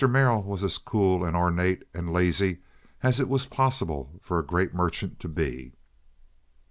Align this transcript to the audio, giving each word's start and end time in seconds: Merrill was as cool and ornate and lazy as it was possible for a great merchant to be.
Merrill 0.09 0.41
was 0.41 0.63
as 0.63 0.79
cool 0.79 1.23
and 1.23 1.35
ornate 1.35 1.83
and 1.93 2.11
lazy 2.11 2.57
as 3.03 3.19
it 3.19 3.29
was 3.29 3.45
possible 3.45 4.19
for 4.23 4.39
a 4.39 4.43
great 4.43 4.73
merchant 4.73 5.19
to 5.19 5.29
be. 5.29 5.73